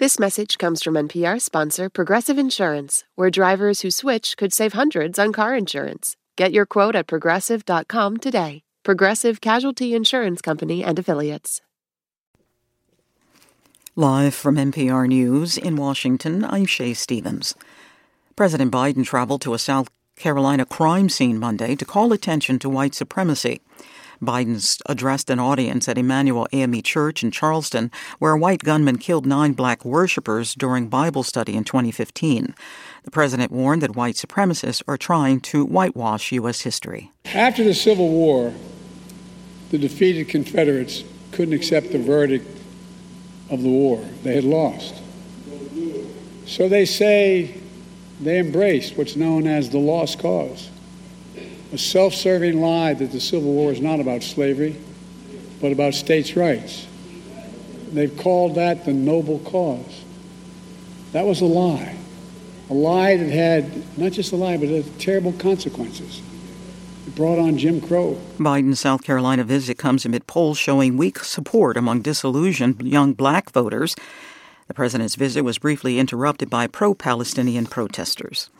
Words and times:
This 0.00 0.18
message 0.18 0.56
comes 0.56 0.82
from 0.82 0.94
NPR 0.94 1.38
sponsor 1.42 1.90
Progressive 1.90 2.38
Insurance, 2.38 3.04
where 3.16 3.28
drivers 3.28 3.82
who 3.82 3.90
switch 3.90 4.34
could 4.38 4.50
save 4.50 4.72
hundreds 4.72 5.18
on 5.18 5.30
car 5.30 5.54
insurance. 5.54 6.16
Get 6.38 6.52
your 6.52 6.64
quote 6.64 6.96
at 6.96 7.06
progressive.com 7.06 8.16
today. 8.16 8.62
Progressive 8.82 9.42
Casualty 9.42 9.94
Insurance 9.94 10.40
Company 10.40 10.82
and 10.82 10.98
Affiliates. 10.98 11.60
Live 13.94 14.34
from 14.34 14.56
NPR 14.56 15.06
News 15.06 15.58
in 15.58 15.76
Washington, 15.76 16.46
I'm 16.46 16.64
Shay 16.64 16.94
Stevens. 16.94 17.54
President 18.36 18.72
Biden 18.72 19.04
traveled 19.04 19.42
to 19.42 19.52
a 19.52 19.58
South 19.58 19.90
Carolina 20.16 20.64
crime 20.64 21.10
scene 21.10 21.38
Monday 21.38 21.76
to 21.76 21.84
call 21.84 22.14
attention 22.14 22.58
to 22.60 22.70
white 22.70 22.94
supremacy. 22.94 23.60
Biden 24.22 24.80
addressed 24.86 25.30
an 25.30 25.38
audience 25.38 25.88
at 25.88 25.96
Emanuel 25.96 26.46
AME 26.52 26.82
Church 26.82 27.22
in 27.22 27.30
Charleston, 27.30 27.90
where 28.18 28.32
a 28.32 28.38
white 28.38 28.62
gunman 28.62 28.98
killed 28.98 29.26
nine 29.26 29.52
black 29.52 29.84
worshippers 29.84 30.54
during 30.54 30.88
Bible 30.88 31.22
study 31.22 31.56
in 31.56 31.64
2015. 31.64 32.54
The 33.04 33.10
president 33.10 33.50
warned 33.50 33.82
that 33.82 33.96
white 33.96 34.16
supremacists 34.16 34.82
are 34.86 34.98
trying 34.98 35.40
to 35.40 35.64
whitewash 35.64 36.32
U.S. 36.32 36.60
history. 36.62 37.10
After 37.24 37.64
the 37.64 37.74
Civil 37.74 38.08
War, 38.08 38.52
the 39.70 39.78
defeated 39.78 40.28
Confederates 40.28 41.04
couldn't 41.32 41.54
accept 41.54 41.92
the 41.92 41.98
verdict 41.98 42.46
of 43.48 43.62
the 43.62 43.68
war. 43.68 44.04
They 44.22 44.34
had 44.34 44.44
lost. 44.44 44.94
So 46.46 46.68
they 46.68 46.84
say 46.84 47.54
they 48.20 48.38
embraced 48.38 48.98
what's 48.98 49.16
known 49.16 49.46
as 49.46 49.70
the 49.70 49.78
lost 49.78 50.18
cause 50.18 50.68
a 51.72 51.78
self 51.78 52.14
serving 52.14 52.60
lie 52.60 52.94
that 52.94 53.12
the 53.12 53.20
Civil 53.20 53.52
War 53.52 53.72
is 53.72 53.80
not 53.80 54.00
about 54.00 54.22
slavery, 54.22 54.76
but 55.60 55.72
about 55.72 55.94
states' 55.94 56.36
rights. 56.36 56.86
They've 57.92 58.16
called 58.16 58.54
that 58.54 58.84
the 58.84 58.92
noble 58.92 59.40
cause. 59.40 60.04
That 61.12 61.26
was 61.26 61.40
a 61.40 61.46
lie. 61.46 61.96
A 62.68 62.74
lie 62.74 63.16
that 63.16 63.30
had 63.30 63.98
not 63.98 64.12
just 64.12 64.32
a 64.32 64.36
lie, 64.36 64.56
but 64.56 64.98
terrible 65.00 65.32
consequences. 65.32 66.22
It 67.06 67.16
brought 67.16 67.38
on 67.38 67.58
Jim 67.58 67.80
Crow. 67.80 68.20
Biden's 68.38 68.78
South 68.78 69.02
Carolina 69.02 69.42
visit 69.42 69.76
comes 69.76 70.04
amid 70.04 70.28
polls 70.28 70.58
showing 70.58 70.96
weak 70.96 71.18
support 71.18 71.76
among 71.76 72.02
disillusioned 72.02 72.82
young 72.82 73.12
black 73.12 73.50
voters. 73.50 73.96
The 74.68 74.74
president's 74.74 75.16
visit 75.16 75.42
was 75.42 75.58
briefly 75.58 75.98
interrupted 75.98 76.48
by 76.48 76.68
pro 76.68 76.94
Palestinian 76.94 77.66
protesters. 77.66 78.50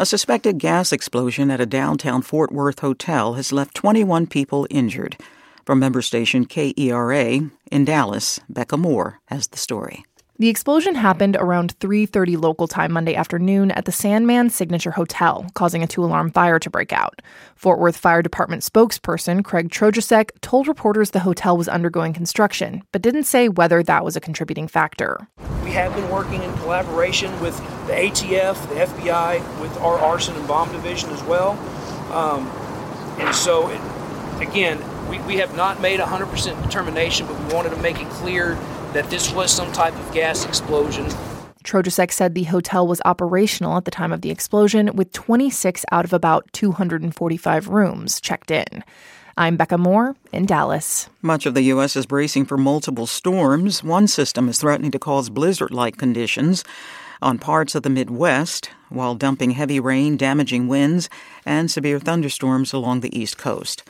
A 0.00 0.06
suspected 0.06 0.60
gas 0.60 0.92
explosion 0.92 1.50
at 1.50 1.60
a 1.60 1.66
downtown 1.66 2.22
Fort 2.22 2.52
Worth 2.52 2.78
hotel 2.78 3.34
has 3.34 3.50
left 3.50 3.74
21 3.74 4.28
people 4.28 4.64
injured. 4.70 5.16
From 5.64 5.80
member 5.80 6.02
station 6.02 6.46
KERA 6.46 7.50
in 7.72 7.84
Dallas, 7.84 8.38
Bekah 8.48 8.78
Morr 8.78 9.18
has 9.26 9.48
the 9.48 9.58
story. 9.58 10.04
The 10.38 10.48
explosion 10.48 10.94
happened 10.94 11.36
around 11.36 11.76
3:30 11.80 12.36
local 12.36 12.68
time 12.68 12.92
Monday 12.92 13.16
afternoon 13.16 13.72
at 13.72 13.86
the 13.86 13.92
Sandman 13.92 14.50
Signature 14.50 14.92
Hotel, 14.92 15.44
causing 15.54 15.82
a 15.82 15.88
two-alarm 15.88 16.30
fire 16.30 16.60
to 16.60 16.70
break 16.70 16.92
out. 16.92 17.20
Fort 17.56 17.80
Worth 17.80 17.96
Fire 17.96 18.22
Department 18.22 18.62
spokesperson 18.62 19.42
Craig 19.42 19.68
Trojacek 19.68 20.30
told 20.42 20.68
reporters 20.68 21.10
the 21.10 21.26
hotel 21.26 21.56
was 21.56 21.68
undergoing 21.68 22.12
construction, 22.12 22.82
but 22.92 23.02
didn't 23.02 23.24
say 23.24 23.48
whether 23.48 23.82
that 23.82 24.04
was 24.04 24.14
a 24.14 24.20
contributing 24.20 24.68
factor. 24.68 25.26
We 25.68 25.74
have 25.74 25.94
been 25.94 26.08
working 26.08 26.42
in 26.42 26.50
collaboration 26.54 27.38
with 27.42 27.54
the 27.88 27.92
ATF, 27.92 28.68
the 28.70 28.86
FBI, 28.86 29.60
with 29.60 29.76
our 29.82 29.98
arson 29.98 30.34
and 30.34 30.48
bomb 30.48 30.72
division 30.72 31.10
as 31.10 31.22
well. 31.24 31.58
Um, 32.10 32.46
and 33.20 33.34
so, 33.34 33.68
it, 33.68 33.78
again, 34.40 34.82
we, 35.10 35.18
we 35.18 35.36
have 35.36 35.54
not 35.54 35.82
made 35.82 36.00
100% 36.00 36.62
determination, 36.62 37.26
but 37.26 37.38
we 37.38 37.52
wanted 37.52 37.68
to 37.72 37.82
make 37.82 38.00
it 38.00 38.08
clear 38.08 38.54
that 38.94 39.10
this 39.10 39.30
was 39.30 39.52
some 39.52 39.70
type 39.72 39.94
of 39.94 40.10
gas 40.14 40.46
explosion. 40.46 41.04
Trojacek 41.64 42.12
said 42.12 42.34
the 42.34 42.44
hotel 42.44 42.86
was 42.86 43.02
operational 43.04 43.76
at 43.76 43.84
the 43.84 43.90
time 43.90 44.10
of 44.10 44.22
the 44.22 44.30
explosion, 44.30 44.96
with 44.96 45.12
26 45.12 45.84
out 45.92 46.06
of 46.06 46.14
about 46.14 46.50
245 46.54 47.68
rooms 47.68 48.22
checked 48.22 48.50
in. 48.50 48.82
I'm 49.38 49.56
Bekah 49.56 49.78
Morr 49.78 50.16
in 50.32 50.46
Dallas. 50.46 51.08
Much 51.22 51.46
of 51.46 51.54
the 51.54 51.62
U.S. 51.62 51.94
is 51.94 52.06
bracing 52.06 52.44
for 52.44 52.56
multiple 52.56 53.06
storms. 53.06 53.84
One 53.84 54.08
system 54.08 54.48
is 54.48 54.58
threatening 54.58 54.90
to 54.90 54.98
cause 54.98 55.30
blizzard 55.30 55.70
like 55.70 55.96
conditions 55.96 56.64
on 57.22 57.38
parts 57.38 57.76
of 57.76 57.84
the 57.84 57.88
Midwest, 57.88 58.68
while 58.88 59.14
dumping 59.14 59.52
heavy 59.52 59.78
rain, 59.78 60.16
damaging 60.16 60.66
winds, 60.66 61.08
and 61.46 61.70
severe 61.70 62.00
thunderstorms 62.00 62.72
along 62.72 62.98
the 62.98 63.16
East 63.16 63.38
Coast. 63.38 63.84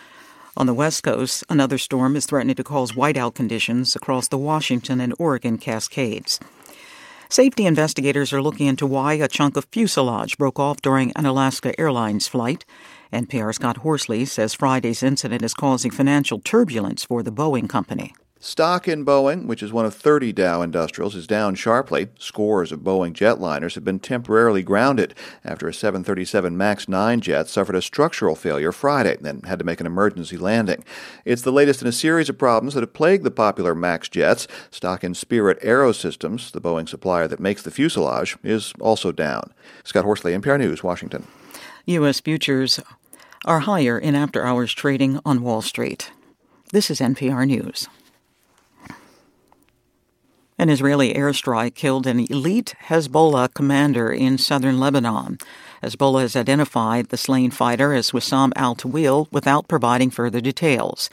On 0.55 0.67
the 0.67 0.75
West 0.75 1.03
Coast, 1.03 1.43
another 1.49 1.79
storm 1.79 2.15
is 2.15 2.27
threatening 2.27 2.57
to 2.57 2.63
cause 2.63 2.93
whiteout 2.93 3.35
conditions 3.35 3.97
across 3.97 4.29
the 4.29 4.37
Washington 4.37 5.01
and 5.01 5.15
Oregon 5.19 5.57
Cascades. 5.57 6.39
Safety 7.31 7.67
investigators 7.67 8.33
are 8.33 8.41
looking 8.41 8.69
into 8.69 8.87
why 8.87 9.13
a 9.13 9.29
chunk 9.29 9.59
of 9.59 9.67
fuselage 9.71 10.39
broke 10.39 10.59
off 10.59 10.81
during 10.81 11.13
an 11.15 11.27
Alaska 11.27 11.79
Airlines 11.79 12.27
flight. 12.27 12.65
NPR's 13.13 13.57
Scott 13.57 13.79
Horsley 13.79 14.25
says 14.25 14.55
Friday's 14.55 15.03
incident 15.03 15.43
is 15.43 15.53
causing 15.53 15.91
financial 15.91 16.39
turbulence 16.39 17.05
for 17.05 17.23
the 17.23 17.31
Boeing 17.31 17.69
company. 17.69 18.15
Stock 18.41 18.87
in 18.87 19.05
Boeing, 19.05 19.47
which 19.47 19.65
is 19.65 19.73
one 19.73 19.85
of 19.85 19.93
30 19.95 20.33
Dow 20.33 20.63
industrials, 20.63 21.17
is 21.17 21.27
down 21.27 21.57
sharply. 21.57 22.07
Scores 22.21 22.71
of 22.71 22.81
Boeing 22.81 23.13
jetliners 23.13 23.75
have 23.75 23.85
been 23.85 23.99
temporarily 23.99 24.63
grounded 24.63 25.13
after 25.45 25.67
a 25.67 25.75
737 25.75 26.57
MAX 26.57 26.89
9 26.89 27.21
jet 27.21 27.49
suffered 27.49 27.75
a 27.75 27.83
structural 27.83 28.37
failure 28.37 28.71
Friday 28.71 29.17
and 29.17 29.25
then 29.25 29.41
had 29.43 29.59
to 29.59 29.65
make 29.65 29.81
an 29.81 29.87
emergency 29.87 30.37
landing. 30.37 30.85
It's 31.25 31.43
the 31.43 31.51
latest 31.51 31.83
in 31.83 31.89
a 31.89 31.93
series 31.93 32.29
of 32.29 32.39
problems 32.39 32.75
that 32.75 32.83
have 32.85 32.93
plagued 32.93 33.25
the 33.25 33.33
popular 33.33 33.75
MAX 33.75 34.09
jets. 34.09 34.47
Stock 34.71 35.03
in 35.03 35.15
Spirit 35.15 35.61
Aerosystems, 35.61 36.53
the 36.53 36.61
Boeing 36.61 36.89
supplier 36.89 37.27
that 37.27 37.41
makes 37.41 37.63
the 37.63 37.73
fuselage, 37.73 38.37
is 38.45 38.73
also 38.81 39.11
down. 39.11 39.53
Scott 39.83 40.05
Horsley, 40.05 40.33
NPR 40.33 40.61
News, 40.61 40.85
Washington. 40.85 41.27
U.S. 41.87 42.21
futures 42.21 42.79
are 43.45 43.61
higher 43.61 43.99
in 43.99 44.15
after 44.15 44.47
hours 44.47 44.73
trading 44.73 45.19
on 45.25 45.43
Wall 45.43 45.61
Street. 45.61 46.13
This 46.71 46.89
is 46.89 47.01
NPR 47.01 47.45
News. 47.45 47.89
An 50.61 50.71
Israeli 50.71 51.15
airstrike 51.15 51.77
killed 51.77 52.05
an 52.05 52.27
elite 52.29 52.75
Hezbollah 52.87 53.55
commander 53.55 54.13
in 54.13 54.39
southern 54.39 54.81
Lebanon. 54.81 55.39
Hezbollah 55.85 56.23
has 56.23 56.35
identified 56.35 57.11
the 57.11 57.17
slain 57.17 57.53
fighter 57.53 57.93
as 57.93 58.11
Wissam 58.11 58.51
al 58.57 58.75
Tawil 58.75 59.29
without 59.31 59.69
providing 59.69 60.11
further 60.11 60.41
details. 60.41 61.11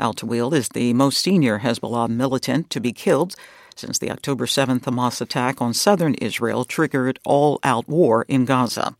Al 0.00 0.14
Tawil 0.14 0.52
is 0.52 0.70
the 0.70 0.92
most 0.94 1.20
senior 1.20 1.60
Hezbollah 1.60 2.08
militant 2.08 2.70
to 2.70 2.80
be 2.80 2.92
killed 2.92 3.36
since 3.76 3.98
the 3.98 4.10
October 4.10 4.46
7th 4.46 4.80
Hamas 4.80 5.20
attack 5.20 5.62
on 5.62 5.74
southern 5.74 6.14
Israel 6.14 6.64
triggered 6.64 7.20
all 7.24 7.60
out 7.62 7.88
war 7.88 8.24
in 8.26 8.44
Gaza. 8.44 8.96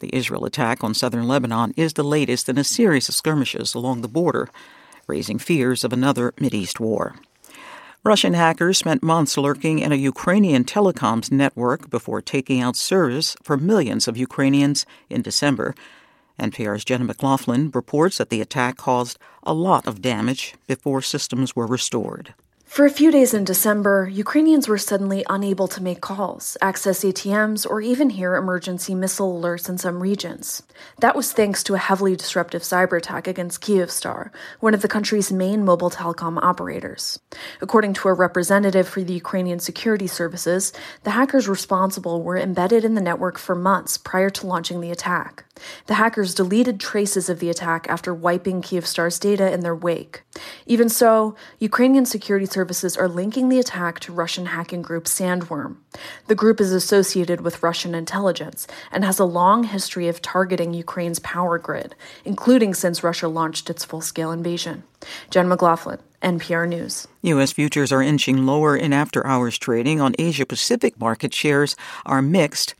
The 0.00 0.12
Israel 0.12 0.46
attack 0.46 0.82
on 0.82 0.94
southern 0.94 1.28
Lebanon 1.28 1.74
is 1.76 1.92
the 1.92 2.02
latest 2.02 2.48
in 2.48 2.58
a 2.58 2.64
series 2.64 3.08
of 3.08 3.14
skirmishes 3.14 3.76
along 3.76 4.00
the 4.00 4.08
border, 4.08 4.48
raising 5.06 5.38
fears 5.38 5.84
of 5.84 5.92
another 5.92 6.32
Mideast 6.40 6.80
war. 6.80 7.14
Russian 8.08 8.32
hackers 8.32 8.78
spent 8.78 9.02
months 9.02 9.36
lurking 9.36 9.80
in 9.80 9.92
a 9.92 9.96
Ukrainian 10.12 10.64
telecoms 10.64 11.30
network 11.30 11.90
before 11.90 12.22
taking 12.22 12.62
out 12.62 12.74
service 12.74 13.36
for 13.42 13.58
millions 13.58 14.08
of 14.08 14.16
Ukrainians 14.16 14.86
in 15.10 15.20
December. 15.20 15.74
NPR's 16.40 16.86
Jenna 16.86 17.04
McLaughlin 17.04 17.70
reports 17.70 18.16
that 18.16 18.30
the 18.30 18.40
attack 18.40 18.78
caused 18.78 19.18
a 19.42 19.52
lot 19.52 19.86
of 19.86 20.00
damage 20.00 20.54
before 20.66 21.02
systems 21.02 21.54
were 21.54 21.66
restored. 21.66 22.32
For 22.68 22.84
a 22.84 22.90
few 22.90 23.10
days 23.10 23.32
in 23.32 23.44
December, 23.44 24.08
Ukrainians 24.12 24.68
were 24.68 24.76
suddenly 24.76 25.24
unable 25.30 25.68
to 25.68 25.82
make 25.82 26.02
calls, 26.02 26.56
access 26.60 27.02
ATMs, 27.02 27.68
or 27.68 27.80
even 27.80 28.10
hear 28.10 28.36
emergency 28.36 28.94
missile 28.94 29.40
alerts 29.40 29.70
in 29.70 29.78
some 29.78 30.00
regions. 30.00 30.62
That 31.00 31.16
was 31.16 31.32
thanks 31.32 31.64
to 31.64 31.74
a 31.74 31.78
heavily 31.78 32.14
disruptive 32.14 32.62
cyber 32.62 32.98
attack 32.98 33.26
against 33.26 33.62
Kyivstar, 33.62 34.30
one 34.60 34.74
of 34.74 34.82
the 34.82 34.86
country's 34.86 35.32
main 35.32 35.64
mobile 35.64 35.90
telecom 35.90 36.38
operators. 36.42 37.18
According 37.62 37.94
to 37.94 38.08
a 38.08 38.12
representative 38.12 38.86
for 38.86 39.02
the 39.02 39.14
Ukrainian 39.14 39.60
security 39.60 40.06
services, 40.06 40.72
the 41.04 41.12
hackers 41.12 41.48
responsible 41.48 42.22
were 42.22 42.36
embedded 42.36 42.84
in 42.84 42.94
the 42.94 43.00
network 43.00 43.38
for 43.38 43.54
months 43.54 43.96
prior 43.96 44.28
to 44.30 44.46
launching 44.46 44.82
the 44.82 44.90
attack. 44.90 45.44
The 45.86 45.94
hackers 45.94 46.34
deleted 46.34 46.78
traces 46.78 47.28
of 47.28 47.40
the 47.40 47.50
attack 47.50 47.86
after 47.88 48.14
wiping 48.14 48.62
Kyivstar's 48.62 49.18
data 49.18 49.52
in 49.52 49.60
their 49.60 49.74
wake. 49.74 50.22
Even 50.66 50.88
so, 50.88 51.34
Ukrainian 51.58 52.06
security 52.06 52.46
services 52.58 52.96
are 52.96 53.06
linking 53.06 53.50
the 53.50 53.60
attack 53.60 54.00
to 54.00 54.12
Russian 54.12 54.46
hacking 54.46 54.82
group 54.82 55.04
Sandworm. 55.04 55.76
The 56.26 56.34
group 56.34 56.60
is 56.60 56.72
associated 56.72 57.40
with 57.40 57.62
Russian 57.62 57.94
intelligence 57.94 58.66
and 58.90 59.04
has 59.04 59.20
a 59.20 59.24
long 59.24 59.62
history 59.62 60.08
of 60.08 60.20
targeting 60.20 60.74
Ukraine's 60.74 61.20
power 61.20 61.56
grid, 61.56 61.94
including 62.24 62.74
since 62.74 63.04
Russia 63.04 63.28
launched 63.28 63.70
its 63.70 63.84
full 63.84 64.00
scale 64.00 64.32
invasion. 64.32 64.82
Jen 65.30 65.48
McLaughlin, 65.48 66.00
NPR 66.20 66.68
News. 66.68 67.06
U.S. 67.22 67.52
futures 67.52 67.92
are 67.92 68.02
inching 68.02 68.44
lower 68.44 68.76
in 68.76 68.92
after 68.92 69.24
hours 69.24 69.56
trading 69.56 70.00
on 70.00 70.16
Asia 70.18 70.44
Pacific 70.44 70.98
market 70.98 71.32
shares 71.32 71.76
are 72.04 72.20
mixed 72.20 72.74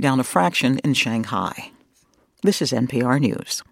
down 0.00 0.20
a 0.20 0.24
fraction 0.24 0.78
in 0.84 0.94
Shanghai. 0.94 1.72
This 2.44 2.62
is 2.62 2.70
NPR 2.70 3.18
News. 3.18 3.64